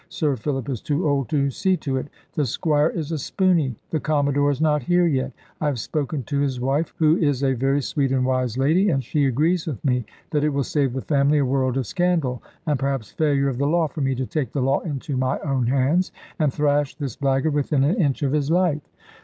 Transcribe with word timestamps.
Sir 0.09 0.35
Philip 0.35 0.67
is 0.67 0.81
too 0.81 1.07
old 1.07 1.29
to 1.29 1.51
see 1.51 1.77
to 1.77 1.95
it. 1.97 2.07
The 2.33 2.47
Squire 2.47 2.87
is 2.89 3.11
a 3.11 3.19
spooney. 3.19 3.75
The 3.91 3.99
Commodore 3.99 4.49
is 4.49 4.59
not 4.59 4.81
here 4.81 5.05
yet. 5.05 5.31
I 5.61 5.67
have 5.67 5.79
spoken 5.79 6.23
to 6.23 6.39
his 6.39 6.59
wife, 6.59 6.91
who 6.97 7.17
is 7.17 7.43
a 7.43 7.53
very 7.53 7.83
sweet 7.83 8.11
and 8.11 8.25
wise 8.25 8.57
lady; 8.57 8.89
and 8.89 9.03
she 9.03 9.25
agrees 9.27 9.67
with 9.67 9.85
me 9.85 10.05
that 10.31 10.43
it 10.43 10.49
will 10.49 10.63
save 10.63 10.93
the 10.93 11.01
family 11.03 11.37
a 11.37 11.45
world 11.45 11.77
of 11.77 11.85
scandal; 11.85 12.41
and 12.65 12.79
perhaps 12.79 13.11
failure 13.11 13.47
of 13.47 13.59
the 13.59 13.67
law, 13.67 13.85
for 13.87 14.01
me 14.01 14.15
to 14.15 14.25
take 14.25 14.53
the 14.53 14.63
law 14.63 14.79
into 14.79 15.15
my 15.15 15.37
own 15.41 15.67
hands, 15.67 16.11
and 16.39 16.51
thrash 16.51 16.95
this 16.95 17.15
blackguard 17.15 17.53
within 17.53 17.83
an 17.83 17.97
inch 18.01 18.23
of 18.23 18.31
his 18.33 18.49
life." 18.49 18.81